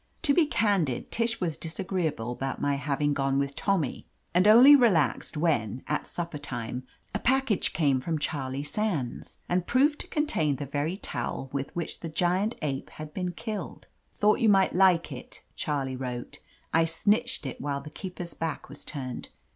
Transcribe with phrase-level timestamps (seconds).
[0.23, 4.75] To be can did, Tish was disagreeable about my having gone with Tommy, and only
[4.75, 10.55] relaxed when, at supper time, a package came from Charlie Sands, and proved to contain
[10.55, 15.11] the very towel with which the giant ape had been killed, "Thought you might like
[15.11, 16.39] it," Charlie wrote.
[16.73, 19.29] "I snitched it while the keeper's back was turned.